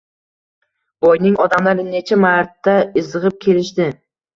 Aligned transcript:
Boyning 1.07 1.37
odamlari 1.47 1.87
necha 1.93 2.21
marta 2.27 2.77
izg‘ib 3.07 3.41
kelishdi. 3.49 3.93